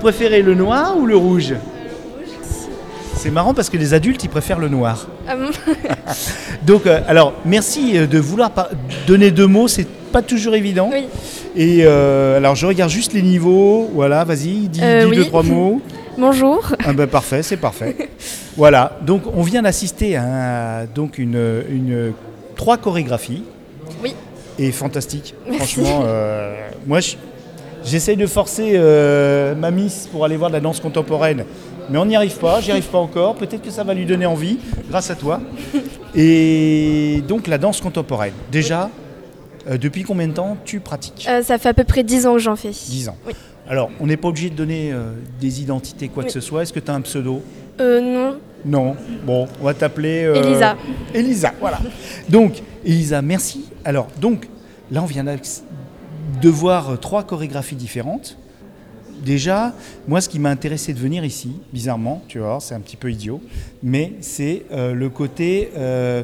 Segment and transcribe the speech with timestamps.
[0.00, 1.54] Préférez le noir ou le rouge
[3.16, 5.08] C'est marrant parce que les adultes, ils préfèrent le noir.
[5.28, 5.50] Ah bon
[6.66, 8.50] Donc, euh, alors, merci euh, de vouloir
[9.06, 10.90] donner deux mots, c'est pas toujours évident.
[10.92, 11.04] Oui.
[11.54, 13.90] Et euh, alors, je regarde juste les niveaux.
[13.92, 15.16] Voilà, vas-y, dis, Euh, dis oui.
[15.16, 15.80] deux, trois mots.
[16.18, 16.72] Bonjour.
[16.84, 17.96] Ah ben parfait, c'est parfait.
[18.56, 22.12] voilà, donc on vient d'assister à donc une, une-
[22.56, 23.42] trois chorégraphies.
[24.02, 24.14] Oui.
[24.58, 25.34] Et fantastique.
[25.48, 25.80] Merci.
[25.80, 26.04] Franchement,
[26.86, 27.14] moi je-
[27.84, 31.44] j'essaye de forcer euh, ma miss pour aller voir de la danse contemporaine,
[31.90, 33.34] mais on n'y arrive pas, j'y arrive pas encore.
[33.34, 34.58] Peut-être que ça va lui donner envie,
[34.88, 35.40] grâce à toi.
[36.14, 38.32] Et donc la danse contemporaine.
[38.50, 38.90] Déjà,
[39.68, 42.32] euh, depuis combien de temps tu pratiques Euh, ça fait à peu près 10 ans
[42.34, 42.70] que j'en fais.
[42.70, 43.16] 10 ans.
[43.26, 43.32] Oui.
[43.68, 46.62] Alors, on n'est pas obligé de donner euh, des identités, quoi que ce soit.
[46.62, 47.42] Est-ce que tu as un pseudo?
[47.80, 48.36] Euh, non.
[48.64, 48.96] non.
[49.24, 50.30] Bon, on va t'appeler.
[50.34, 50.76] Elisa.
[51.14, 51.78] Elisa, voilà.
[52.28, 53.66] Donc, Elisa, merci.
[53.84, 54.48] Alors, donc,
[54.90, 55.24] là, on vient
[56.40, 58.36] de voir trois chorégraphies différentes.
[59.24, 59.74] Déjà,
[60.08, 63.10] moi, ce qui m'a intéressé de venir ici, bizarrement, tu vois, c'est un petit peu
[63.10, 63.40] idiot,
[63.82, 65.70] mais c'est euh, le côté.
[65.76, 66.22] euh,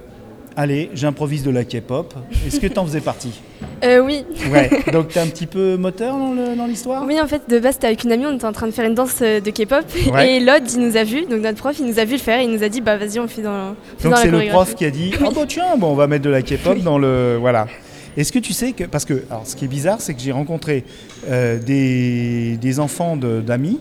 [0.57, 2.15] allez, j'improvise de la K-pop.
[2.47, 3.43] Est-ce que tu en faisais partie?
[3.85, 4.25] Euh, oui.
[4.51, 4.71] Ouais.
[4.93, 6.17] Donc, tu es un petit peu moteur
[6.57, 7.05] dans l'histoire?
[7.07, 8.87] Oui, en fait, de base, c'était avec une amie, on était en train de faire
[8.87, 9.85] une danse euh, de K-pop.
[10.15, 10.37] Ouais.
[10.37, 12.41] Et Lod, il nous a vu, donc notre prof, il nous a vu le faire
[12.41, 14.87] il nous a dit, bah vas-y, on fait dans, Donc dans c'est le prof qui
[14.87, 17.67] a dit ah bah tiens bon on va mettre de la K-pop dans le voilà.
[18.17, 20.33] Est-ce que tu sais que parce que alors ce qui est bizarre c'est que j'ai
[20.33, 20.85] rencontré
[21.29, 23.79] euh, des, des enfants de- d'amis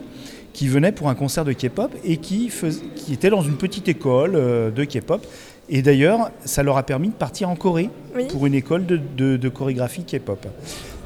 [0.53, 3.87] qui venaient pour un concert de K-pop et qui fais- qui étaient dans une petite
[3.87, 5.25] école euh, de K-pop
[5.69, 8.25] et d'ailleurs ça leur a permis de partir en Corée Oui.
[8.27, 10.45] pour une école de, de- de chorégraphie K-pop.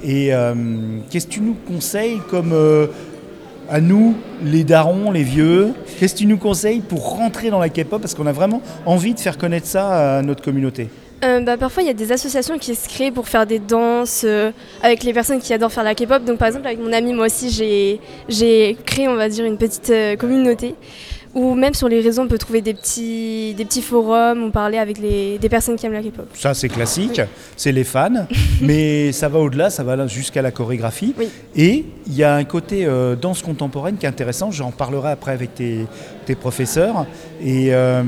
[0.04, 0.54] Et euh,
[1.10, 2.54] qu'est-ce que tu nous conseilles comme
[3.70, 7.70] à nous, les darons, les vieux, qu'est-ce que tu nous conseilles pour rentrer dans la
[7.70, 8.02] K-pop?
[8.02, 10.88] Parce qu'on a vraiment envie de faire connaître ça à notre communauté.
[11.24, 14.22] Euh, bah, parfois, il y a des associations qui se créent pour faire des danses
[14.24, 16.24] euh, avec les personnes qui adorent faire la K-pop.
[16.24, 17.50] Donc, par exemple, avec mon ami, moi aussi,
[18.30, 20.76] j'ai créé, on va dire, une petite euh, communauté.
[21.36, 24.80] Ou même sur les réseaux, on peut trouver des petits, des petits forums, on parlait
[24.80, 26.26] avec les, des personnes qui aiment la K-pop.
[26.34, 27.22] Ça, c'est classique,
[27.56, 28.26] c'est les fans,
[28.62, 31.14] mais ça va au-delà, ça va jusqu'à la chorégraphie.
[31.20, 31.30] Oui.
[31.56, 35.32] Et il y a un côté euh, danse contemporaine qui est intéressant, j'en parlerai après
[35.32, 35.86] avec tes,
[36.26, 37.06] tes professeurs.
[37.44, 38.02] Et euh,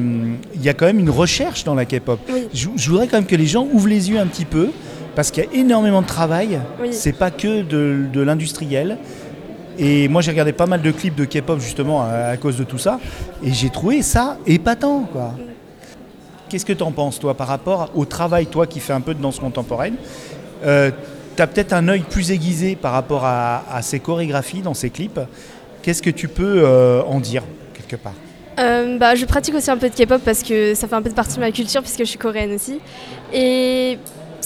[0.56, 2.20] il y a quand même une recherche dans la K-pop.
[2.34, 2.48] Oui.
[2.54, 4.70] Je, je voudrais quand même que les gens ouvrent les yeux un petit peu,
[5.16, 6.88] parce qu'il y a énormément de travail, Oui.
[6.92, 8.98] c'est pas que de, de l'industriel.
[9.78, 12.78] Et moi, j'ai regardé pas mal de clips de K-pop justement à, cause de tout
[12.78, 13.00] ça,
[13.44, 15.34] et j'ai trouvé ça épatant, quoi.
[16.50, 19.14] Qu'est-ce que tu en penses, toi, par rapport au travail, toi qui fais un peu
[19.14, 19.96] de danse contemporaine?
[20.66, 20.92] Euh,
[21.38, 24.90] Tu as peut-être un œil plus aiguisé par rapport à, à ces chorégraphies dans ces
[24.90, 25.20] clips.
[25.82, 27.44] Qu'est-ce que tu peux euh, en dire,
[27.74, 28.14] quelque part?
[28.60, 31.10] Euh, bah, je pratique aussi un peu de K-pop parce que ça fait un peu
[31.10, 32.80] de partie de ma culture puisque je suis coréenne aussi.
[33.34, 33.98] Et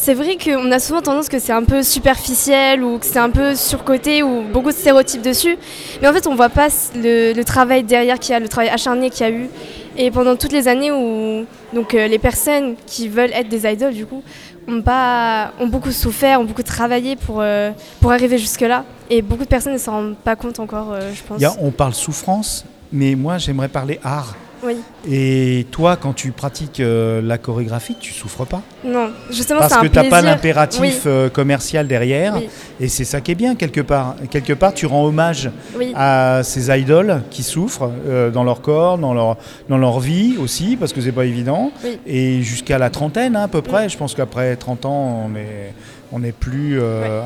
[0.05, 3.31] c'est vrai qu'on a souvent tendance que c'est un peu superficiel ou que c'est un
[3.31, 5.57] peu surcoté ou beaucoup de stéréotypes dessus.
[5.99, 9.09] Mais en fait, on voit pas le, travail derrière qu'il y a, le travail acharné
[9.09, 9.49] qu'il y a eu.
[9.97, 13.95] Et pendant toutes les années où donc, euh, les personnes qui veulent être des idoles,
[13.95, 14.21] du coup,
[14.67, 18.85] ont, pas, ont beaucoup souffert, ont beaucoup travaillé pour, euh, pour arriver jusque-là.
[19.09, 21.41] Et beaucoup de personnes ne s'en rendent pas compte encore, euh, je pense.
[21.59, 22.63] On parle souffrance,
[22.93, 24.35] mais moi, j'aimerais parler art.
[24.65, 24.77] Oui.
[25.09, 28.61] Et toi, quand tu pratiques euh, la chorégraphie, tu souffres pas?
[28.83, 30.93] Non, justement, Parce que tu n'as pas l'impératif Oui.
[31.05, 32.35] euh, commercial derrière.
[32.37, 32.49] Oui.
[32.79, 34.15] Et c'est ça qui est bien, quelque part.
[34.31, 35.51] Quelque part, tu rends hommage
[35.93, 39.37] à ces idoles qui souffrent euh, dans leur corps, dans leur,
[39.69, 41.71] dans leur vie aussi, parce que c'est pas évident.
[42.07, 43.89] Et jusqu'à la trentaine, hein, à peu près.
[43.89, 45.73] Je pense qu'après 30 ans, on est,
[46.11, 46.79] on est plus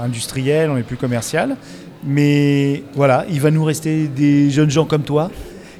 [0.03, 1.56] industriel, on est plus commercial.
[2.03, 5.30] Mais voilà, il va nous rester des jeunes gens comme toi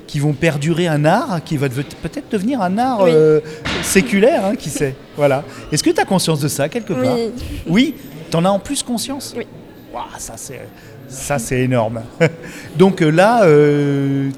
[0.09, 3.11] qui vont perdurer un art qui va peut-être devenir un art Oui.
[3.13, 3.41] euh,
[3.83, 4.95] séculaire, hein, qui sait.
[5.15, 5.44] Voilà.
[5.71, 7.31] Est-ce que tu as conscience de ça quelque part Oui.
[7.67, 7.95] Oui,
[8.31, 9.45] tu en as en plus conscience Oui.
[9.94, 10.61] Ouah, ça c'est
[11.09, 12.01] ça c'est énorme.
[12.77, 13.41] Donc euh, là,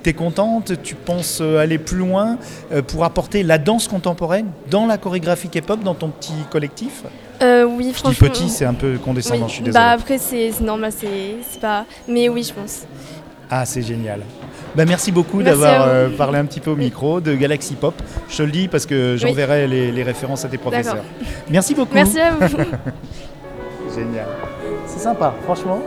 [0.03, 2.37] tu es contente, tu penses euh, aller plus loin
[2.73, 7.03] euh, pour apporter la danse contemporaine dans la chorégraphie K-pop dans ton petit collectif?
[7.41, 8.27] Euh, oui, Je dis franchement.
[8.27, 9.49] petit, c'est un peu condescendant, oui.
[9.49, 9.83] je suis désolé.
[9.83, 11.85] Bah après c'est normal, c'est pas.
[12.07, 12.83] Mais oui, je pense.
[13.51, 14.21] Ah, c'est génial.
[14.75, 17.93] Bah, merci beaucoup d'avoir euh, parlé un petit peu au micro de Galaxy Pop.
[18.29, 21.03] Je te le dis parce que j'enverrai les, les références à tes professeurs.
[21.49, 21.93] Merci beaucoup.
[21.93, 22.47] Merci à vous.
[23.93, 24.27] Génial.
[24.87, 25.81] C'est sympa, franchement.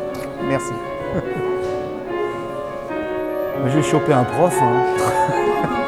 [0.46, 0.72] Merci.
[3.66, 4.54] Je vais choper un prof.
[4.60, 4.82] hein.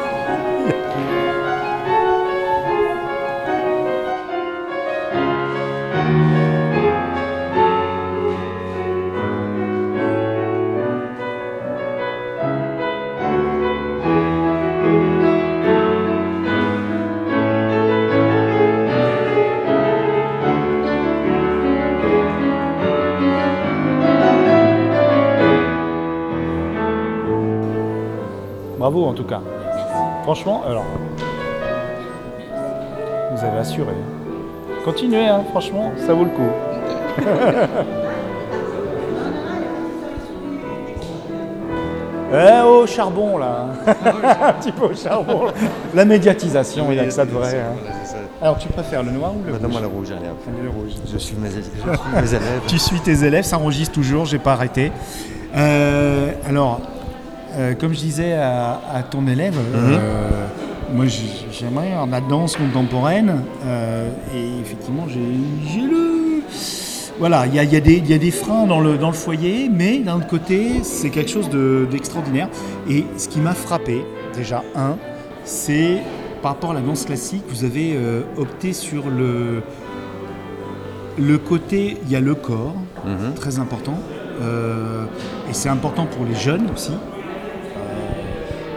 [29.07, 29.41] en tout cas.
[30.23, 30.85] Franchement, alors.
[33.35, 33.93] Vous avez assuré.
[34.83, 36.49] Continuez, hein, franchement, ça vaut le coup.
[42.33, 45.45] Eh, au charbon là Un petit peu au charbon.
[45.93, 47.55] La médiatisation, il y a que ça de vrai.
[47.55, 47.75] hein.
[48.41, 50.37] Alors tu préfères le noir ou le Donne-moi rouge le rouge, allez hop.
[50.61, 50.91] Le rouge.
[51.11, 51.71] Je suis mes, je suis
[52.13, 52.61] mes élèves.
[52.67, 54.91] Tu suis tes élèves, ça enregistre toujours, j'ai pas arrêté.
[55.55, 56.81] Euh, alors,
[57.57, 60.45] euh, comme je disais à, à ton élève, euh,
[60.93, 66.41] moi j- j'aimerais la danse contemporaine euh, et effectivement j'ai le...
[67.19, 69.13] Voilà, il y a, y des- il y a des freins dans le, dans le
[69.13, 72.47] foyer, mais d'un autre côté, c'est quelque chose de- d'extraordinaire.
[72.87, 74.05] et ce qui m'a frappé,
[74.35, 74.97] déjà, un,
[75.43, 75.97] c'est
[76.43, 77.97] par rapport à la danse classique, vous avez
[78.37, 79.63] opté sur le,
[81.17, 83.33] le côté, il y a le corps, Mhm.
[83.33, 83.97] très important.
[84.41, 85.05] Euh,
[85.49, 86.91] et c'est important pour les jeunes aussi.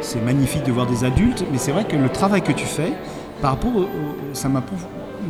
[0.02, 2.93] C'est magnifique de voir des adultes, mais c'est vrai que le travail que tu fais,
[3.41, 3.73] par rapport,
[4.32, 4.62] ça m'a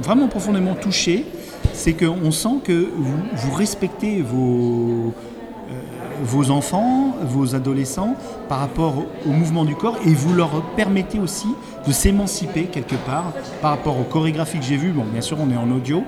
[0.02, 1.26] vraiment profondément touché.
[1.72, 5.12] C'est qu'on sent que vous, respectez vos,
[5.70, 5.80] euh,
[6.22, 8.14] vos enfants, vos adolescents
[8.48, 8.94] par rapport
[9.26, 11.48] au mouvement du corps et vous leur permettez aussi
[11.86, 14.92] de s'émanciper quelque part par rapport aux chorégraphies que j'ai vues.
[14.92, 16.02] Bon, bien sûr, on est en audio.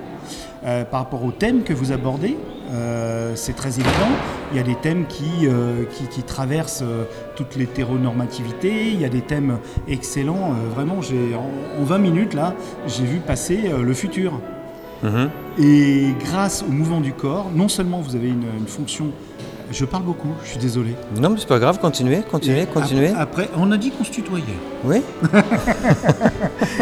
[0.65, 2.37] Euh, par rapport aux thèmes que vous abordez,
[2.71, 4.11] euh, c'est très évident.
[4.51, 7.05] Il y a des thèmes qui, euh, qui, qui traversent euh,
[7.35, 8.89] toute l'hétéronormativité.
[8.89, 9.57] Il y a des thèmes
[9.87, 10.51] excellents.
[10.53, 12.53] Euh, vraiment, j'ai, en, en 20 minutes, là,
[12.87, 14.39] j'ai vu passer le futur.
[15.03, 15.29] Mhm.
[15.59, 19.07] Et grâce au mouvement du corps, non seulement vous avez une, une fonction.
[19.71, 20.95] Je parle beaucoup, je suis désolé.
[21.19, 23.09] Non, mais c'est pas grave, continuez, continuez, continuez.
[23.09, 24.43] Après, après, on a dit qu'on se tutoyait.
[24.83, 25.01] Oui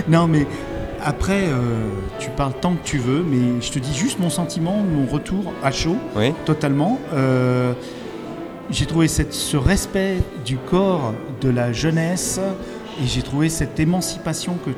[0.10, 0.46] Non, mais
[1.04, 1.90] après, euh,
[2.20, 5.54] tu parles tant que tu veux, mais je te dis juste mon sentiment, mon retour
[5.64, 6.34] à chaud, Oui.
[6.46, 7.00] totalement.
[7.14, 7.74] Euh,
[8.70, 12.40] j'ai trouvé cette- ce respect du corps, de la jeunesse,
[13.02, 14.72] et j'ai trouvé cette émancipation que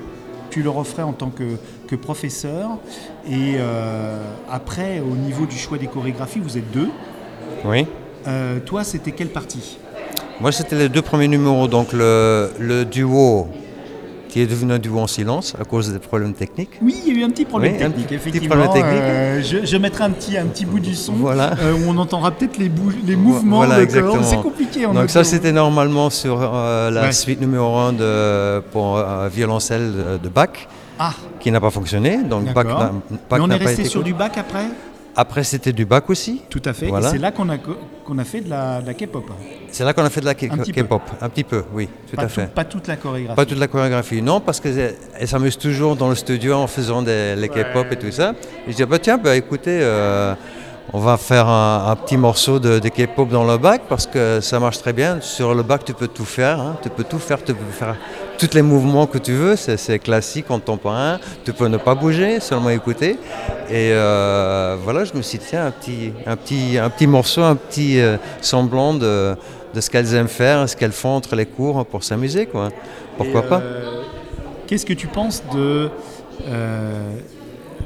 [0.50, 1.44] tu leur offrais en tant que,
[1.88, 2.70] que professeur.
[3.28, 4.18] Et euh,
[4.52, 6.90] après, au niveau du choix des chorégraphies, vous êtes deux.
[7.66, 7.86] Oui.
[8.66, 9.78] Toi, c'était quelle partie?
[10.40, 13.48] Moi, c'était les deux premiers numéros, donc le, le duo
[14.34, 16.72] qui est devenu un duo en silence à cause des problèmes techniques.
[16.82, 18.56] Oui, il y a eu un petit problème Oui, technique, petit- effectivement.
[18.56, 19.04] problème technique.
[19.04, 21.52] Euh, je, je mettrai un petit, un petit bout du son Voilà.
[21.62, 22.72] euh, où on entendra peut-être les,
[23.06, 23.92] les mouvements Voilà, de.
[24.24, 27.12] C'est compliqué en Donc ça, c'était normalement sur euh, la Ouais.
[27.12, 29.00] suite numéro 1 de, pour
[29.32, 29.92] violoncelle
[30.24, 30.50] de, Bach,
[30.98, 32.18] Ah, qui n'a pas fonctionné.
[32.24, 32.92] Donc Bach n'a- Bach
[33.34, 34.06] mais on est resté sur cool.
[34.06, 34.66] du bac après?
[35.16, 36.42] Après, c'était du Bach aussi.
[36.50, 36.88] Tout à fait.
[36.88, 37.10] Voilà.
[37.10, 39.26] Et c'est là qu'on a, qu'on a fait de la, K-pop.
[39.70, 40.58] C'est là qu'on a fait de la Un.
[40.58, 41.02] K-pop.
[41.22, 42.48] Un petit peu, oui, tout pas, à fait.
[42.48, 43.36] pas toute la chorégraphie.
[43.36, 47.36] Pas toute la chorégraphie, non, parce qu'elle s'amuse toujours dans le studio en faisant des,
[47.36, 48.34] les K-pop et tout ça.
[48.68, 50.34] Et je dis, bah, tiens, bah, écoutez, euh,
[50.92, 54.42] on va faire un, un petit morceau de, de K-pop dans le bac parce que
[54.42, 55.22] ça marche très bien.
[55.22, 56.76] Sur le bac, tu peux tout faire, hein.
[56.84, 57.96] tu peux tout faire, tu peux faire
[58.38, 62.70] tous les mouvements que tu veux, c'est classique, contemporain, tu peux ne pas bouger, seulement
[62.70, 63.12] écouter.
[63.70, 67.42] Et euh, voilà, je me suis dit, tiens, un petit, un petit, un petit morceau,
[67.44, 69.36] un petit euh, semblant de,
[69.74, 72.70] de ce qu'elles aiment faire, ce qu'elles font entre les cours pour s'amuser, quoi.
[73.18, 73.60] Pourquoi pas?
[73.62, 74.02] euh,
[74.68, 75.90] Qu'est-ce que tu penses de.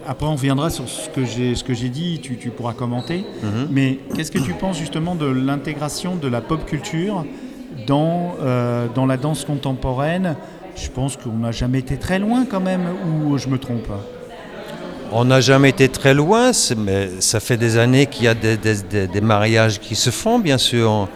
[0.07, 3.25] Après, on reviendra sur ce que j'ai, ce que j'ai dit, tu, tu pourras commenter.
[3.43, 3.67] Mhm.
[3.71, 7.25] Mais qu'est-ce que tu penses justement de l'intégration de la pop culture
[7.85, 10.35] dans, euh, dans la danse contemporaine?
[10.75, 13.89] Je pense qu'on n'a jamais été très loin quand même, ou je me trompe?
[15.11, 18.57] On n'a jamais été très loin, mais ça fait des années qu'il y a des,
[18.57, 21.07] des- des- des mariages qui se font, bien sûr.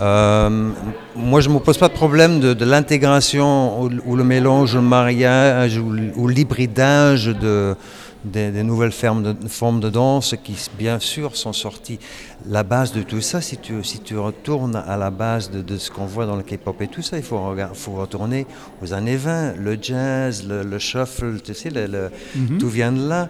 [0.00, 0.70] Euh,
[1.14, 4.74] moi, je ne me pose pas de problème de, de l'intégration ou, ou le mélange,
[4.74, 7.76] le mariage ou, ou l'hybridage de,
[8.24, 11.98] des, des nouvelles formes de, formes de danse qui, bien sûr, sont sorties.
[12.48, 15.76] La base de tout ça, si tu, si tu retournes à la base de, de
[15.78, 18.46] ce qu'on voit dans le K-pop et tout ça, il faut, regard- faut retourner
[18.82, 19.54] aux années 20.
[19.56, 22.58] Le jazz, le, le shuffle, tu sais, le- le- Mhm.
[22.58, 23.28] tout vient de là.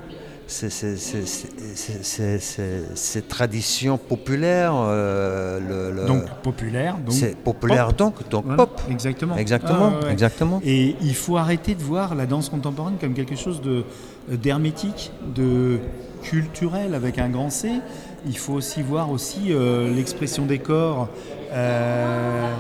[2.95, 6.97] Ces traditions populaires, euh, le- le- Donc populaire.
[6.99, 7.97] Donc c'est populaire pop.
[7.97, 8.81] donc, donc Voilà, pop.
[8.91, 9.37] Exactement.
[9.37, 10.13] Exactement, Ah, ouais, ouais.
[10.13, 10.61] exactement.
[10.65, 13.85] Et il faut arrêter de voir la danse contemporaine comme quelque chose de
[14.31, 15.79] euh, d'hermétique, de
[16.23, 17.71] culturel avec un grand C.
[18.27, 21.09] Il faut aussi voir aussi euh, l'expression des corps
[21.53, 22.53] euh,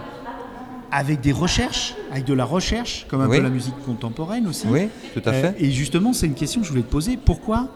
[0.97, 3.39] avec des recherches, avec de la recherche, comme un Oui.
[3.39, 4.67] peu la musique contemporaine aussi.
[4.69, 5.55] Oui, tout à Euh, fait.
[5.65, 7.19] et justement, c'est une question que je voulais te poser.
[7.23, 7.67] Pourquoi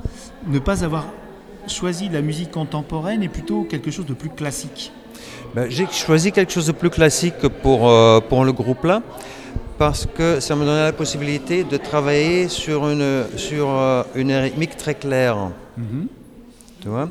[0.47, 1.07] ne pas avoir
[1.67, 4.93] choisi la musique contemporaine et plutôt quelque chose de plus classique
[5.55, 9.03] Ben, J'ai choisi quelque chose de plus classique pour, euh, pour le groupe là,
[9.79, 14.77] parce que ça me donnait la possibilité de travailler sur une, sur, euh, une rythmique
[14.77, 15.37] très claire.
[15.77, 16.07] Mhm.
[16.81, 17.11] Tu vois?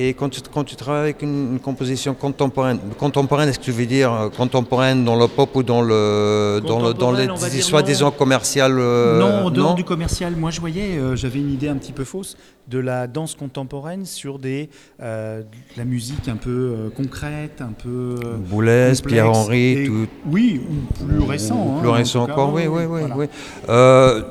[0.00, 3.72] Et quand tu, quand tu travailles avec une, une composition contemporaine, contemporaine, est-ce que tu
[3.72, 7.60] veux dire euh, contemporaine dans le pop ou dans le dans, le, dans les Contemporaine,
[7.62, 10.36] soi-disant commercial euh, non, en dehors du commercial.
[10.36, 12.36] Moi, je voyais, euh, j'avais une idée un petit peu fausse
[12.68, 14.68] de la danse contemporaine sur des,
[15.02, 18.14] euh, de la musique un peu euh, concrète, un peu.
[18.24, 18.92] euh, Boulez.
[19.04, 21.56] Pierre-Henri, Et- tout, Oui, ou plus récent.
[21.56, 23.00] Ou hein, plus en récent cas, encore, oui, oui, oui.
[23.00, 23.16] voilà.
[23.16, 23.26] oui.
[23.68, 24.22] Euh,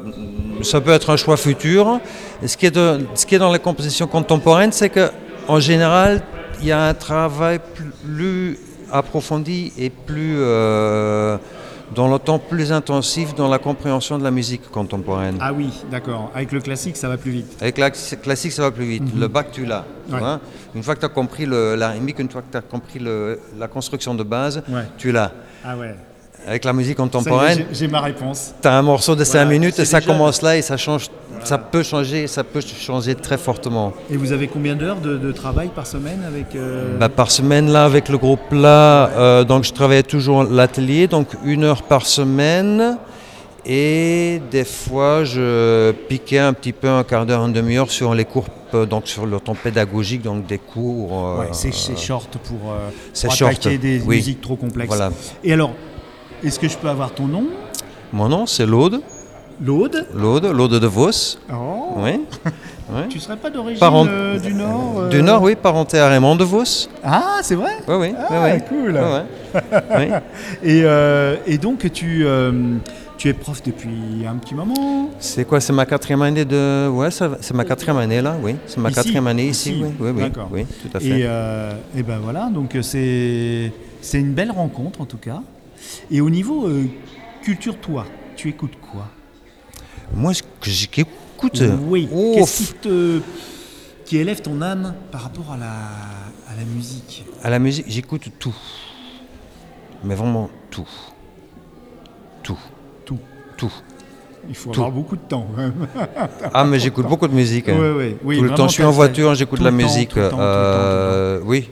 [0.62, 2.00] ça peut être un choix futur.
[2.42, 5.10] Et ce, qui est de- ce qui est dans les compositions contemporaines, c'est que
[5.48, 6.22] en général,
[6.62, 7.60] il y a un travail
[8.04, 8.58] plus
[8.92, 11.38] approfondi et plus euh,
[11.96, 15.38] dans le temps plus intensif dans la compréhension de la musique contemporaine.
[15.42, 16.32] Ah oui, d'accord.
[16.36, 17.58] Avec le classique, ça va plus vite.
[17.62, 19.04] Avec la classique, ça va plus vite.
[19.18, 19.86] Le bac, tu l'as.
[20.12, 20.20] Ouais.
[20.76, 23.00] Une fois que tu as compris le- la rythmique, une fois que tu as compris
[23.00, 24.84] le- la construction de base, Ouais.
[24.98, 25.32] tu l'as.
[25.66, 25.96] Ah ouais.
[26.46, 28.54] Avec la musique contemporaine, j'ai- ma réponse.
[28.62, 30.62] tu as un morceau de 5 Voilà, minutes c'est et ça déjà- commence là et
[30.62, 31.08] ça change.
[31.44, 33.94] Ça peut changer, ça peut changer très fortement.
[34.10, 37.70] Et vous avez combien d'heures de, de travail par semaine avec euh, Bah, par semaine
[37.72, 42.06] là avec le groupe là, euh, donc je travaillais toujours l'atelier, donc une heure par
[42.06, 42.98] semaine.
[43.66, 48.24] Et des fois, je piquais un petit peu un quart d'heure, une demi-heure sur les
[48.24, 51.40] cours, euh, donc sur le temps pédagogique, donc des cours.
[51.40, 54.16] Ouais, c'est c'est short pour, pour short, attaquer des oui.
[54.18, 54.88] musiques trop complexes.
[54.88, 55.12] Voilà.
[55.44, 55.72] Et alors,
[56.44, 57.46] est-ce que je peux avoir ton nom?
[58.14, 59.02] Mon nom, c'est Laude,
[59.62, 60.06] Laude?
[60.14, 61.38] Laude, Laude de Vos.
[61.52, 61.94] Oh.
[61.98, 62.22] Oui.
[62.90, 63.02] Oui.
[63.10, 66.38] Tu serais pas d'origine Parent- euh, du Nord euh Du Nord, oui, parenté à Raymond
[66.38, 66.88] de Vos.
[67.04, 67.72] Ah, c'est vrai?
[67.86, 68.14] Oui, oui.
[68.18, 68.98] Ah, oui, cool.
[69.98, 70.06] Oui.
[70.64, 72.26] Et, euh, et donc, tu,
[73.18, 75.10] tu es prof depuis un petit moment?
[75.20, 76.88] C'est quoi C'est ma quatrième année de.
[76.88, 78.56] Ouais, c'est ma quatrième année là, oui.
[78.68, 80.14] C'est ma Ici quatrième année ici, Ici oui.
[80.16, 81.08] Oui, oui, tout à fait.
[81.10, 81.28] Et,
[82.00, 85.42] et ben voilà, donc c'est c'est une belle rencontre en tout cas.
[86.12, 86.86] Et au niveau euh,
[87.42, 89.08] culture, toi, tu écoutes quoi?
[90.14, 91.64] Moi, ce que j'écoute.
[91.88, 92.08] Oui.
[92.14, 93.22] oh, Qu'est-ce qui te
[94.06, 95.66] qui élève ton âme par rapport à la
[96.50, 97.26] à la musique?
[97.44, 98.56] À la musique, j'écoute tout.
[100.04, 100.88] Mais vraiment tout.
[102.44, 102.58] Tout.
[103.06, 103.20] Tout.
[103.58, 103.74] Tout.
[104.50, 104.80] Il faut Tout.
[104.80, 105.48] avoir beaucoup de temps.
[106.54, 107.68] Ah, mais j'écoute beaucoup de musique.
[107.68, 107.96] hein.
[108.24, 110.16] Oui, tout le temps, je suis en voiture, j'écoute de la musique.
[110.16, 111.70] euh, Oui.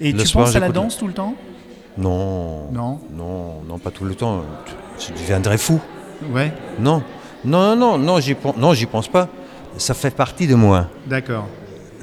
[0.00, 1.34] Et Le tu soir, penses à la danse tout le temps?
[1.98, 2.70] Non.
[2.72, 2.98] Non.
[3.16, 4.42] Non, non, pas tout le temps.
[4.98, 5.80] Je deviendrais fou.
[6.32, 7.02] Ouais, Non.
[7.44, 9.28] Non, non, non, non, j'y pen- non, j'y pense pas.
[9.76, 10.86] Ça fait partie de moi.
[11.06, 11.46] d'accord.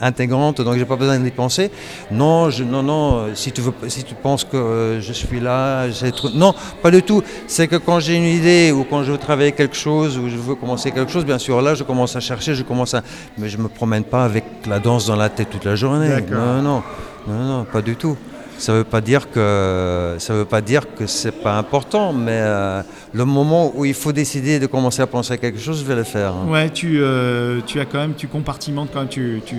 [0.01, 1.71] intégrante, donc j'ai pas besoin d'y penser.
[2.11, 3.17] Non, je, non, non.
[3.17, 6.53] euh, Si tu veux, si tu penses que euh, je suis là, j'ai trop- non,
[6.83, 7.21] pas du tout.
[7.47, 10.35] C'est que quand j'ai une idée ou quand je veux travailler quelque chose ou je
[10.35, 13.03] veux commencer quelque chose, bien sûr, là, je commence à chercher, je commence à,
[13.37, 16.09] mais je me promène pas avec la danse dans la tête toute la journée.
[16.09, 16.39] D'accord.
[16.39, 16.83] Non, non,
[17.27, 18.17] non, non, pas du tout.
[18.57, 22.81] Ça veut pas dire que ça veut pas dire que c'est pas important, mais euh,
[23.13, 25.95] le moment où il faut décider de commencer à penser à quelque chose, je vais
[25.95, 26.33] le faire.
[26.33, 26.47] hein.
[26.49, 29.55] Ouais, tu, euh, tu as quand même, tu compartimentes quand même, tu, tu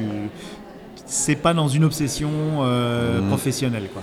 [1.04, 2.30] c'est pas dans une obsession
[2.62, 3.28] euh, Mm.
[3.28, 4.02] professionnelle quoi.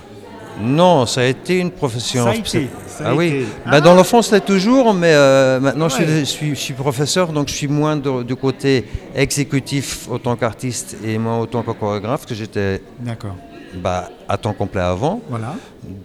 [0.62, 2.25] Non, ça a été une profession.
[2.25, 3.27] Ça a été, ça a ah oui.
[3.27, 3.39] été.
[3.65, 3.81] Bah, Ah.
[3.81, 6.19] Dans le fond, c'est toujours, mais euh, maintenant je, suis, Ouais.
[6.19, 8.85] je, suis, je suis professeur, donc je suis moins de- du côté
[9.15, 13.35] exécutif autant qu'artiste et moins autant que chorégraphe, que j'étais D'accord.
[13.75, 15.22] Bah, à temps complet avant.
[15.30, 15.56] Voilà.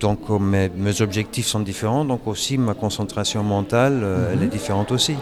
[0.00, 4.46] Donc euh, mes, mes objectifs sont différents, donc aussi ma concentration mentale, euh, elle est
[4.50, 5.14] différente aussi.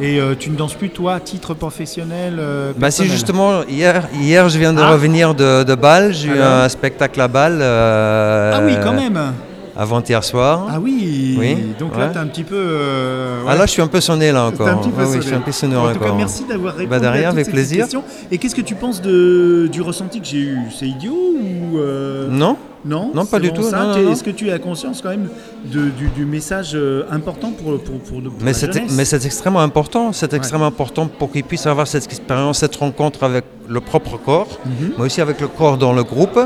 [0.00, 4.08] Et euh, tu ne danses plus toi à titre professionnel euh, Bah si justement, hier,
[4.14, 4.90] hier je viens de Ah.
[4.90, 9.32] revenir de, de Bâle, j'ai eu un spectacle à Bâle Ah oui, quand même.
[9.76, 10.66] Avant-hier soir.
[10.70, 11.36] Ah oui.
[11.38, 12.12] Oui, Donc là, ouais.
[12.12, 12.54] tu un petit peu.
[12.56, 14.68] euh, Ah là, je suis un peu sonné là encore.
[14.68, 15.26] Un petit peu Ouais, oui, je sonné.
[15.26, 16.16] suis un peu sonné En tout cas, encore.
[16.16, 17.84] merci d'avoir répondu Bah, rien, à toutes avec ces plaisir.
[17.84, 18.04] questions.
[18.30, 20.58] Et qu'est-ce que tu penses de, du ressenti que j'ai eu?
[20.78, 23.62] C'est idiot ou euh, Non Non, Non, pas du tout.
[23.62, 25.28] Est-ce que tu as conscience quand même
[25.64, 30.12] de- du, du message euh, important pour, pour, pour, pour c'est, mais c'est extrêmement important.
[30.12, 34.48] C'est extrêmement important pour qu'ils puissent avoir cette expérience, cette rencontre avec le propre corps,
[34.66, 34.92] Mhm.
[34.98, 36.38] mais aussi avec le corps dans le groupe.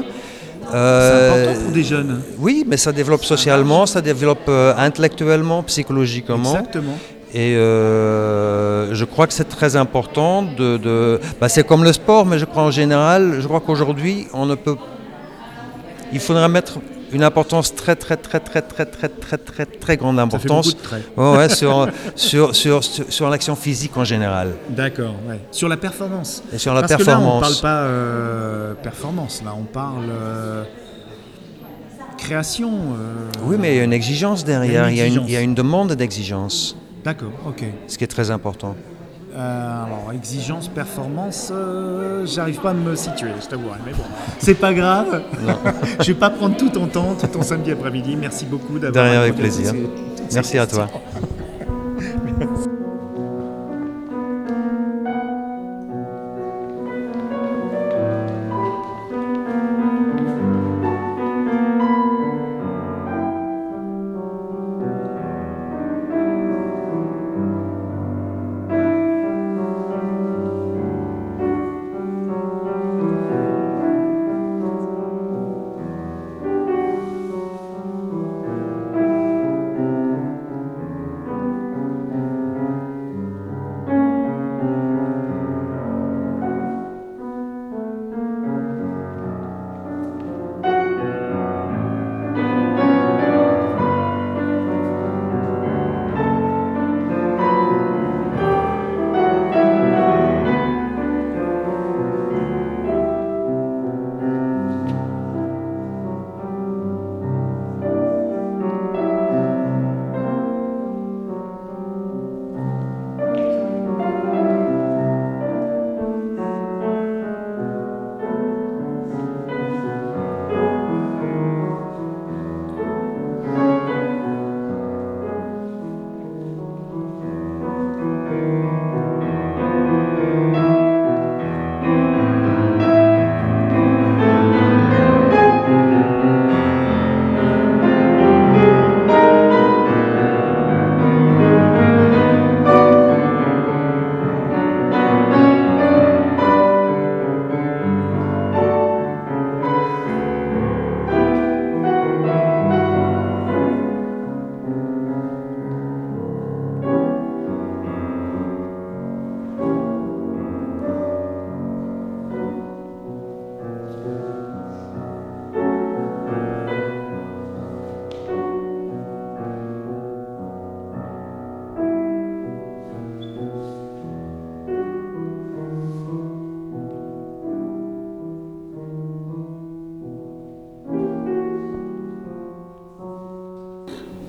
[0.70, 2.20] C'est Euh, important pour des jeunes.
[2.38, 6.50] Oui, mais ça développe socialement, ça développe euh, intellectuellement, psychologiquement.
[6.56, 6.98] Exactement.
[7.34, 10.76] Et euh, je crois que c'est très important de.
[10.76, 14.46] de- bah, c'est comme le sport, mais je crois en général, je crois qu'aujourd'hui, on
[14.46, 14.76] ne peut.
[16.12, 16.78] Il faudrait mettre
[17.12, 20.76] une importance très, très, très, très, très, très, très, très, très grande importance
[21.48, 25.14] sur, sur, sur, sur, l'action physique en général D'accord.
[25.50, 26.42] Sur la performance.
[26.52, 27.60] et sur la Parce que là, on performance.
[27.60, 30.64] parle pas euh, performance, là, on parle euh,
[32.18, 32.70] création.
[32.98, 35.28] euh, Oui, mais il y a une exigence derrière, il y a une, exigence.
[35.28, 37.64] il y a une demande d'exigence, D'accord, ok.
[37.86, 38.74] ce qui est très important.
[39.36, 44.04] Euh, alors, exigence, performance, euh, j'arrive pas à me situer, je t'avouerai, mais bon,
[44.38, 45.22] c'est pas grave.
[46.00, 48.16] je vais pas prendre tout ton temps, tout ton samedi après-midi.
[48.16, 49.04] Merci beaucoup d'avoir.
[49.04, 49.72] De rien, avec plaisir.
[49.72, 50.88] toutes toutes Merci à toi.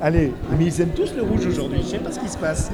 [0.07, 1.79] Allez, mais ils aiment tous le rouge aujourd'hui.
[1.83, 2.71] Je sais pas ce qui se passe.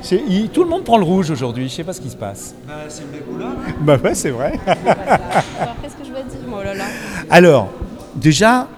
[0.00, 1.68] C'est- il- tout le monde prend le rouge aujourd'hui.
[1.68, 2.54] Je sais pas ce qui se passe.
[2.88, 3.48] c'est une belle couleur.
[3.80, 4.60] Bah ouais, c'est vrai.
[4.64, 6.84] Alors, qu'est-ce que je vais dire Oh là là?
[7.30, 7.68] Alors,
[8.14, 8.68] déjà,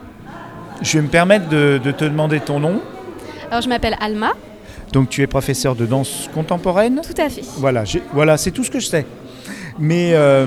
[0.81, 2.81] je vais me permettre de, de te demander ton nom.
[3.51, 4.33] Alors, je m'appelle Alma.
[4.95, 7.03] Donc, tu es professeur de danse contemporaine?
[7.07, 7.43] Tout à fait.
[7.59, 9.05] Voilà, j'ai- voilà, c'est tout ce que je sais.
[9.83, 10.45] Mais euh,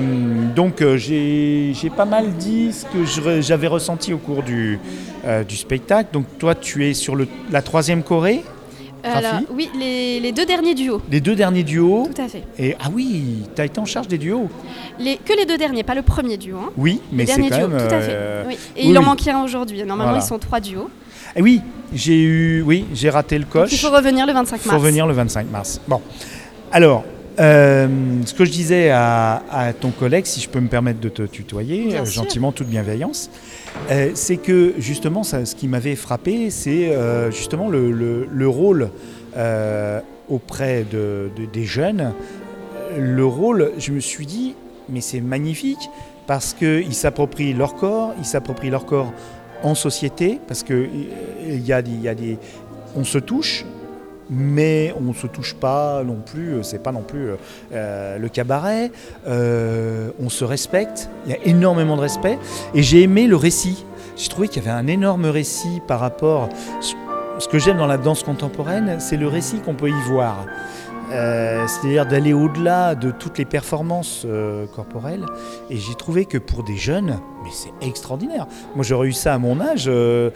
[0.54, 4.78] donc euh, j'ai pas mal dit ce que j'avais ressenti au cours du,
[5.26, 6.10] euh, du spectacle.
[6.12, 8.44] Donc toi, tu es sur le, la troisième choré,
[9.02, 11.02] Alors, oui, les, les deux derniers duos.
[11.10, 12.08] les deux derniers duos.
[12.14, 12.44] Tout à fait.
[12.58, 14.48] Et ah oui, tu as été en charge des duos.
[15.00, 16.56] Les, que les deux derniers, pas le premier duo.
[16.58, 16.70] Hein.
[16.76, 17.78] Oui, mais c'est quand duos, même.
[17.88, 18.12] tout à fait.
[18.12, 18.54] euh, Oui.
[18.76, 19.06] Et oui, il en oui.
[19.06, 19.78] manquait un aujourd'hui.
[19.78, 20.24] Normalement, Voilà.
[20.24, 20.88] ils sont trois duos.
[21.34, 21.60] Et oui,
[21.92, 23.72] j'ai eu, oui, j'ai raté le Donc, coche.
[23.72, 24.82] il faut revenir le 25 faut mars.
[24.84, 25.80] venir le 25 mars.
[25.88, 26.00] Bon,
[26.70, 27.04] alors,
[27.40, 27.88] euh,
[28.24, 31.22] ce que je disais à, à ton collègue, si je peux me permettre de te
[31.22, 33.30] tutoyer, euh, gentiment, toute bienveillance,
[33.90, 36.92] euh, c'est que justement, ça, ce qui m'avait frappé, c'est
[37.32, 38.90] justement le, le- le rôle
[40.28, 42.12] auprès de, de- des jeunes.
[42.98, 44.54] Le rôle, je me suis dit,
[44.88, 45.90] mais c'est magnifique
[46.26, 49.12] parce qu'ils s'approprient leur corps, ils s'approprient leur corps
[49.62, 50.88] en société, parce que
[51.46, 52.38] il y a y a des,
[52.96, 53.64] on se touche,
[54.30, 57.36] mais on ne se touche pas non plus, c'est pas non plus euh,
[57.72, 58.90] euh, le cabaret,
[59.26, 62.38] euh, on se respecte, il y a énormément de respect,
[62.74, 63.84] et j'ai aimé le récit.
[64.16, 66.48] J'ai trouvé qu'il y avait un énorme récit par rapport...
[67.40, 70.46] Ce que j'aime dans la danse contemporaine, c'est le récit qu'on peut y voir.
[71.10, 75.26] Euh, C'est-à-dire d'aller au-delà de toutes les performances euh, corporelles.
[75.68, 78.46] Et j'ai trouvé que pour des jeunes, mais c'est extraordinaire.
[78.76, 79.86] Moi j'aurais eu ça à mon âge.
[79.88, 80.30] euh,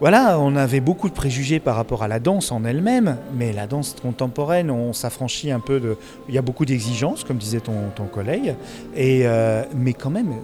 [0.00, 3.66] voilà, on avait beaucoup de préjugés par rapport à la danse en elle-même, mais la
[3.66, 5.96] danse contemporaine, on s'affranchit un peu de.
[6.28, 8.54] Il y a beaucoup d'exigences, comme disait ton, collègue,
[8.94, 10.34] et, euh, mais quand même,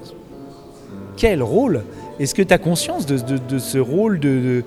[1.16, 1.84] quel rôle?
[2.18, 4.64] Est-ce que tu as conscience de, ce rôle de, de,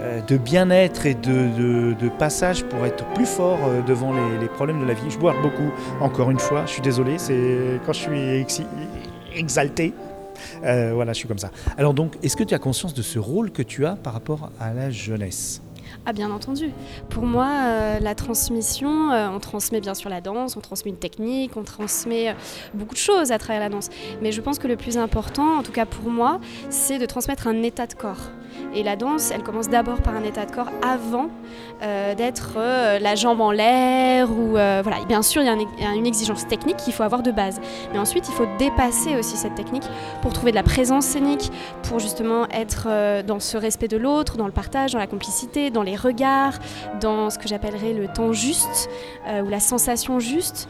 [0.00, 4.86] euh, bien-être et de, passage pour être plus fort euh, devant les, les problèmes de
[4.86, 5.10] la vie?
[5.10, 8.46] Je bois beaucoup, encore une fois, je suis désolé, c'est quand je suis
[9.36, 9.92] exalté.
[10.64, 11.50] Euh, voilà, je suis comme ça.
[11.76, 14.50] Alors donc, est-ce que tu as conscience de ce rôle que tu as par rapport
[14.60, 15.62] à la jeunesse?
[16.06, 16.70] Ah bien entendu.
[17.10, 20.96] Pour moi, euh, la transmission, euh, on transmet bien sûr la danse, on transmet une
[20.96, 22.34] technique, on transmet
[22.74, 23.90] beaucoup de choses à travers la danse.
[24.20, 27.46] Mais je pense que le plus important, en tout cas pour moi, c'est de transmettre
[27.46, 28.30] un état de corps.
[28.74, 31.28] Et la danse, elle commence d'abord par un état de corps avant
[31.82, 35.04] euh, d'être euh, la jambe en l'air ou euh, voilà.
[35.06, 37.60] Bien sûr, il y y a une exigence technique qu'il faut avoir de base.
[37.92, 39.84] Mais ensuite, il faut dépasser aussi cette technique
[40.22, 41.50] pour trouver de la présence scénique,
[41.82, 42.88] pour justement être
[43.22, 46.58] dans ce respect de l'autre, dans le partage, dans la complicité, dans les regards,
[47.00, 48.88] dans ce que j'appellerais le temps juste
[49.26, 50.68] ou la sensation juste.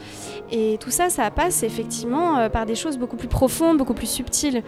[0.51, 4.62] Et tout ça, ça passe effectivement par des choses beaucoup plus profondes, beaucoup plus subtiles.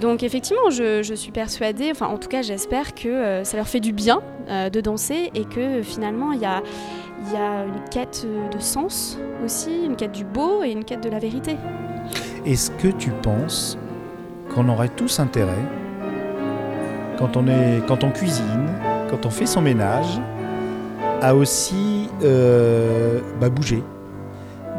[0.00, 3.80] Donc effectivement, je, suis persuadée, enfin en tout cas j'espère que euh, ça leur fait
[3.80, 6.62] du bien euh, de danser et que finalement il y a,
[7.32, 11.02] y a une quête euh, de sens aussi, une quête du beau et une quête
[11.02, 11.56] de la vérité.
[12.46, 13.76] Est-ce que tu penses
[14.54, 15.64] qu'on aurait tous intérêt,
[17.18, 18.68] quand on, est, quand on cuisine,
[19.10, 20.20] quand on fait son ménage,
[21.20, 22.08] à aussi
[23.40, 23.82] bah, bouger?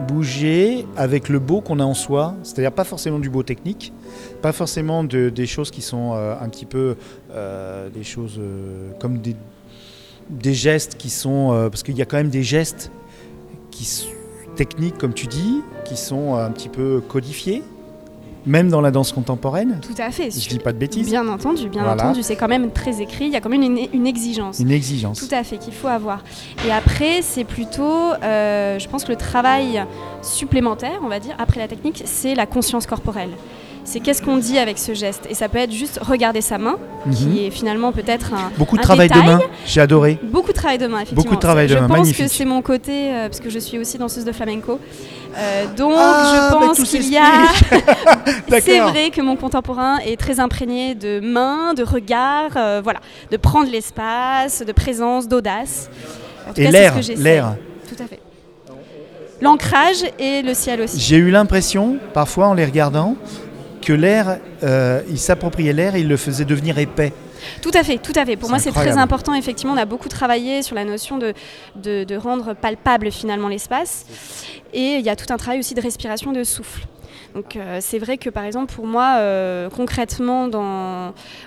[0.10, 3.93] Bouger avec le beau qu'on a en soi, c'est-à-dire pas forcément du beau technique,
[4.41, 6.95] pas forcément de- des choses qui sont euh, un petit peu
[7.32, 9.36] euh, des choses euh, comme des,
[10.32, 11.67] des gestes qui sont.
[11.72, 12.91] parce qu'il y a quand même des gestes
[13.69, 13.88] qui
[14.56, 17.63] techniques, comme tu dis, qui sont un petit peu codifiés,
[18.50, 19.80] même dans la danse contemporaine.
[19.82, 20.30] Tout à fait.
[20.32, 21.08] Je dis pas de bêtises.
[21.08, 22.04] Bien entendu, bien Voilà.
[22.04, 24.60] entendu, c'est quand même très écrit, il y a quand même une, une exigence.
[24.60, 25.20] Une exigence.
[25.26, 26.24] Tout à fait, qu'il faut avoir.
[26.68, 29.84] Et après, c'est plutôt, euh, je pense que le travail
[30.22, 33.30] supplémentaire, on va dire, après la technique, c'est la conscience corporelle.
[33.86, 35.26] C'est qu'est-ce qu'on dit avec ce geste.
[35.32, 37.14] Et ça peut être juste regarder sa main, Mhm.
[37.14, 39.24] qui est finalement peut-être un, Beaucoup de un travail détail.
[39.26, 40.20] de main, j'ai adoré.
[40.22, 41.24] Beaucoup de travail de main, effectivement.
[41.24, 42.26] Beaucoup de travail de je main, pense magnifique.
[42.26, 44.80] que c'est mon côté, euh, parce que je suis aussi danseuse de flamenco.
[45.38, 47.48] Euh, donc, Ah, je mais pense qu'il y a.
[48.62, 53.00] c'est vrai que mon contemporain est très imprégné de mains, de regards, euh, voilà,
[53.32, 55.89] de prendre l'espace, de présence, d'audace.
[56.58, 57.56] Et l'air, l'air.
[57.88, 58.20] Tout à fait.
[59.42, 61.00] L'ancrage et le ciel aussi.
[61.00, 63.15] J'ai eu l'impression, parfois en les regardant,
[63.82, 67.13] que l'air, euh, il s'appropriait l'air et il le faisait devenir épais.
[67.62, 68.36] Tout à fait, tout à fait.
[68.36, 69.34] Pour moi, c'est très important.
[69.34, 71.34] Effectivement, on a beaucoup travaillé sur la notion de,
[71.75, 74.06] de, de rendre palpable finalement l'espace.
[74.73, 76.86] Et il y a tout un travail aussi de respiration, de souffle.
[77.36, 80.50] Euh, c'est vrai que par exemple pour moi, euh, concrètement,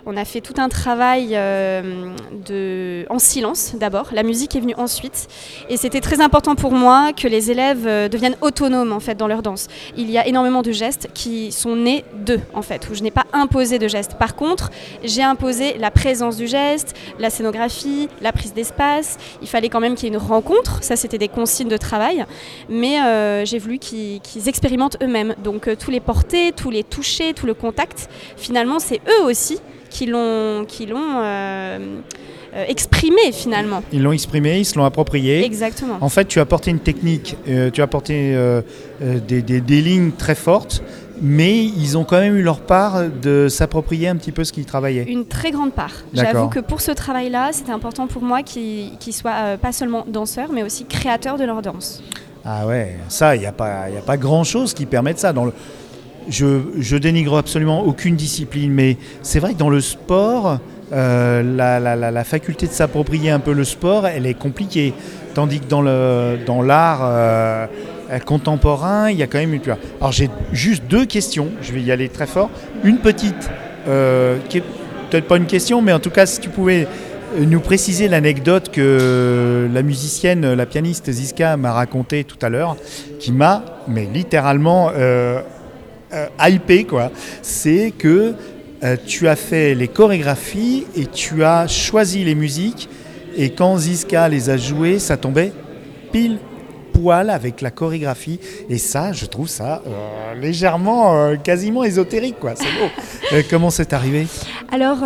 [0.06, 4.10] on a fait tout un travail euh, en silence d'abord.
[4.12, 5.28] La musique est venue ensuite.
[5.68, 9.42] Et c'était très important pour moi que les élèves deviennent autonomes en fait dans leur
[9.42, 9.68] danse.
[9.96, 13.10] Il y a énormément de gestes qui sont nés d'eux en fait, où je n'ai
[13.10, 14.14] pas imposé de gestes.
[14.14, 14.70] Par contre,
[15.02, 19.18] j'ai imposé la présence du geste, la scénographie, la prise d'espace.
[19.42, 20.82] Il fallait quand même qu'il y ait une rencontre.
[20.82, 22.24] Ça, c'était des consignes de travail.
[22.68, 25.34] Mais j'ai voulu qu'ils expérimentent eux-mêmes.
[25.42, 28.08] Donc tous les porter, tous les toucher, tout le contact.
[28.36, 29.58] Finalement, c'est eux aussi
[29.90, 31.78] qui l'ont qui l'ont euh,
[32.54, 33.82] euh, exprimé finalement.
[33.92, 35.44] Ils l'ont exprimé, ils se l'ont approprié.
[35.44, 35.98] Exactement.
[36.00, 38.62] En fait, tu as apporté une technique, euh, tu as apporté euh,
[39.02, 40.82] euh, des, des- des lignes très fortes,
[41.20, 44.64] mais ils ont quand même eu leur part de s'approprier un petit peu ce qu'ils
[44.66, 45.04] travaillaient.
[45.04, 45.92] Une très grande part.
[46.14, 50.50] J'avoue que pour ce travail-là, c'était important pour moi qu'ils soient euh, pas seulement danseurs,
[50.52, 52.02] mais aussi créateurs de leur danse.
[52.44, 55.32] Ah ouais, ça, il n'y a pas, y a pas grand-chose qui permette ça.
[55.32, 55.52] Dans le...
[56.28, 60.58] je, je dénigre absolument aucune discipline, mais c'est vrai que dans le sport,
[60.92, 64.92] euh, la, la- la- faculté de s'approprier un peu le sport, elle est compliquée.
[65.34, 65.82] Tandis que dans
[66.44, 67.66] dans l'art euh,
[68.26, 69.62] contemporain, il y a quand même une...
[70.00, 72.50] Alors j'ai juste deux questions, je vais y aller très fort.
[72.84, 73.48] Une petite,
[73.88, 74.60] euh, qui
[75.10, 76.86] peut-être pas une question, mais en tout cas, si tu pouvais
[77.38, 82.76] nous préciser l'anecdote que la musicienne, la pianiste Ziska m'a racontée tout à l'heure,
[83.18, 85.40] qui m'a, mais littéralement, euh,
[86.12, 87.10] euh, hypé, quoi.
[87.42, 88.34] C'est que
[88.84, 92.88] euh, tu as fait les chorégraphies et tu as choisi les musiques,
[93.36, 95.52] et quand Ziska les a jouées, ça tombait
[96.12, 96.38] pile
[96.92, 98.38] poil avec la chorégraphie.
[98.68, 102.54] Et ça, je trouve ça euh, légèrement, euh, quasiment ésotérique, quoi.
[102.54, 102.90] C'est beau.
[103.32, 104.26] Euh, comment c'est arrivé?
[104.70, 104.98] Alors,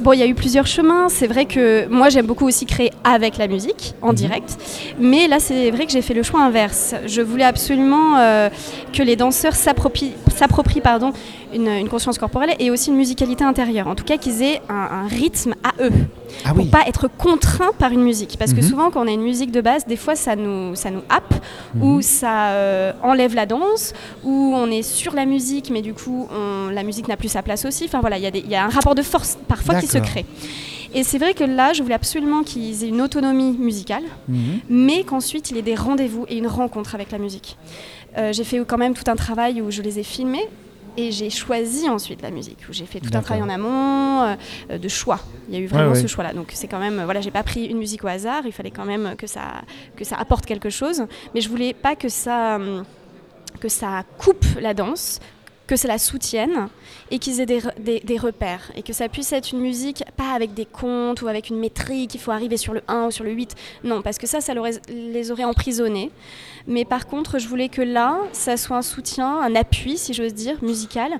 [0.00, 1.08] bon, il y a eu plusieurs chemins.
[1.08, 4.14] C'est vrai que moi, j'aime beaucoup aussi créer avec la musique, en Mhm.
[4.14, 4.56] direct.
[4.98, 6.94] Mais là, c'est vrai que j'ai fait le choix inverse.
[7.06, 8.48] Je voulais absolument euh,
[8.92, 11.12] que les danseurs s'approprient, s'approprient, pardon,
[11.56, 13.88] une, une conscience corporelle et aussi une musicalité intérieure.
[13.88, 15.90] En tout cas, qu'ils aient un, un rythme à eux.
[16.44, 18.36] Ah pour pas être contraint par une musique.
[18.38, 18.68] Parce que Mhm.
[18.68, 21.34] souvent, quand on a une musique de base, des fois, ça nous, ça nous happe,
[21.74, 21.82] Mhm.
[21.82, 26.28] ou ça euh, enlève la danse, ou on est sur la musique, mais du coup,
[26.30, 27.84] on- la musique n'a plus sa place aussi.
[27.86, 30.26] Enfin voilà, il y, a y un rapport de force parfois qui se crée.
[30.94, 34.36] Et c'est vrai que là, je voulais absolument qu'ils aient une autonomie musicale, Mhm.
[34.68, 37.56] mais qu'ensuite, il y ait des rendez-vous et une rencontre avec la musique.
[38.18, 40.48] Euh, j'ai fait quand même tout un travail où je les ai filmés.
[40.96, 44.22] Et j'ai choisi ensuite la musique, où j'ai fait tout un travail en amont
[44.70, 45.20] euh, de choix.
[45.48, 46.32] Il y a eu vraiment Ouais, ce choix-là.
[46.32, 48.42] Donc c'est quand même, voilà, j'ai pas pris une musique au hasard.
[48.46, 49.62] Il fallait quand même que ça,
[49.96, 51.04] que ça apporte quelque chose.
[51.34, 52.84] Mais je voulais pas que ça, hum,
[53.60, 55.20] que ça coupe la danse,
[55.66, 56.68] que ça la soutienne
[57.10, 60.02] et qu'ils aient des, re- des- des repères et que ça puisse être une musique
[60.16, 63.10] pas avec des comptes ou avec une métrique, il faut arriver sur le 1 ou
[63.10, 63.54] sur le 8.
[63.84, 64.54] Non, parce que ça, ça
[64.88, 66.10] les aurait emprisonnés.
[66.66, 70.34] Mais par contre, je voulais que là, ça soit un soutien, un appui, si j'ose
[70.34, 71.12] dire, musical,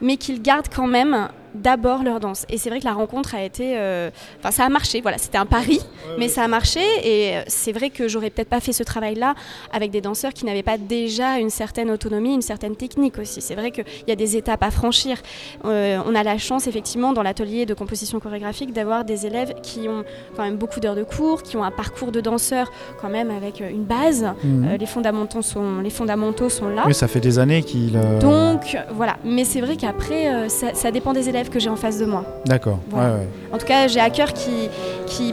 [0.00, 2.46] mais qu'ils gardent quand même d'abord leur danse.
[2.48, 3.74] Et c'est vrai que la rencontre a été...
[3.76, 5.80] euh, Enfin, ça a marché, voilà, c'était un pari,
[6.18, 6.80] mais ça a marché.
[7.04, 9.34] Et euh, c'est vrai que j'aurais peut-être pas fait ce travail-là
[9.72, 13.42] avec des danseurs qui n'avaient pas déjà une certaine autonomie, une certaine technique aussi.
[13.42, 15.18] C'est vrai qu'il y a des étapes à franchir.
[15.64, 19.88] Euh, on a la chance, effectivement, dans l'atelier de composition chorégraphique, d'avoir des élèves qui
[19.88, 20.04] ont
[20.36, 23.60] quand même beaucoup d'heures de cours, qui ont un parcours de danseur quand même avec
[23.60, 24.24] euh, une base.
[24.44, 24.68] Mhm.
[24.72, 26.84] Euh, les, fondamentaux sont, les fondamentaux sont là.
[26.86, 27.98] Oui, ça fait des années qu'il.
[28.20, 31.98] Donc voilà, mais c'est vrai qu'après, ça, ça dépend des élèves que j'ai en face
[31.98, 32.24] de moi.
[32.46, 32.78] D'accord.
[32.90, 33.10] Voilà.
[33.10, 33.28] Ouais, ouais.
[33.52, 34.70] En tout cas, j'ai à cœur qu'ils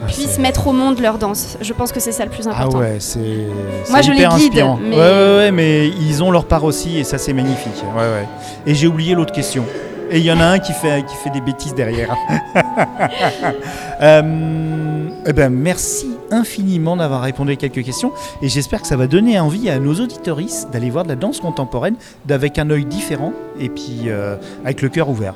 [0.02, 1.56] Ah, puissent mettre au monde leur danse.
[1.60, 2.78] Je pense que c'est ça le plus Ah important.
[2.78, 3.18] ouais, c'est.
[3.90, 4.78] Moi, je les guide, inspirant.
[4.82, 7.82] mais- Ouais, ouais, ouais, mais ils ont leur part aussi et ça, c'est magnifique.
[7.96, 8.28] Ouais, ouais.
[8.66, 9.64] Et j'ai oublié l'autre question.
[10.10, 12.14] Et il y en a un qui fait, qui fait des bêtises derrière.
[14.02, 14.22] Euh,
[15.26, 19.38] eh ben, merci infiniment d'avoir répondu à quelques questions et j'espère que ça va donner
[19.38, 23.68] envie à nos auditoristes d'aller voir de la danse contemporaine d'avec un œil différent et
[23.68, 25.34] puis euh, avec le cœur ouvert.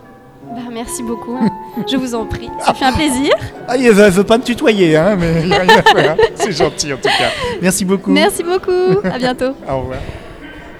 [0.50, 1.38] Bah, merci beaucoup.
[1.87, 2.48] Je vous en prie.
[2.60, 3.34] Ça fait un plaisir.
[3.68, 6.16] Ah, il veut, veut pas me tutoyer, hein, mais il y a rien à faire.
[6.34, 7.30] c'est gentil en tout cas.
[7.62, 8.12] Merci beaucoup.
[8.12, 8.98] Merci beaucoup.
[9.04, 9.54] À bientôt.
[9.68, 9.98] Au revoir.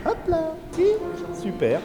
[0.07, 0.54] Hop là.
[1.42, 1.80] Super.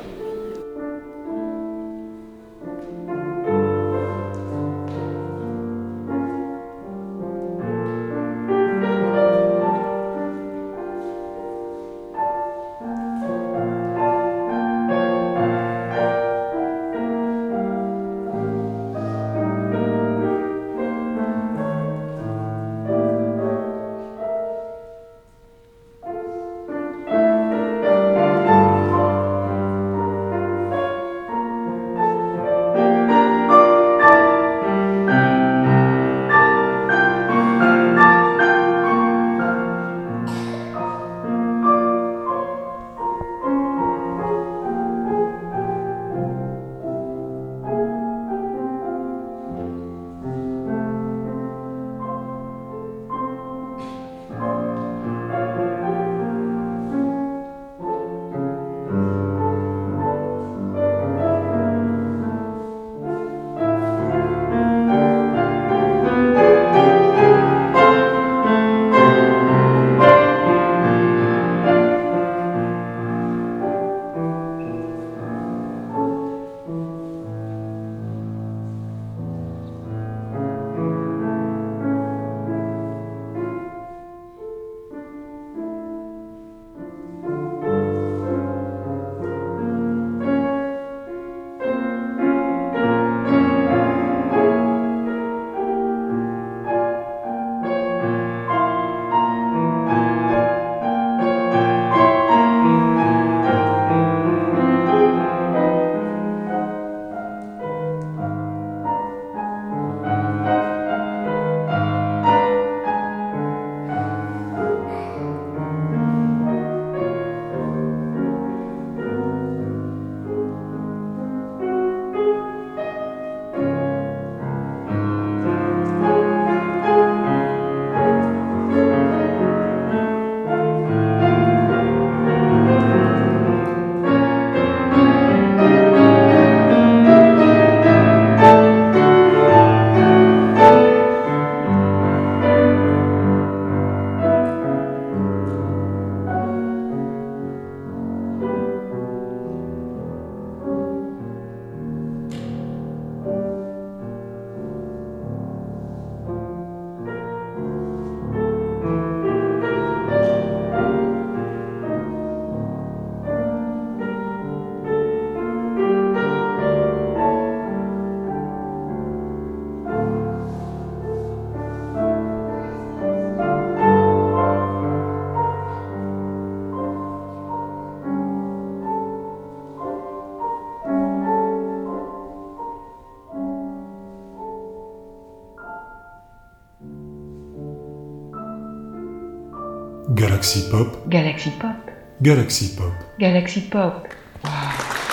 [190.40, 191.92] Galaxy Pop, Galaxy Pop.
[192.22, 194.08] Galaxy Pop, Galaxy Pop.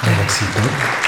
[0.05, 1.06] Galaxy Pop.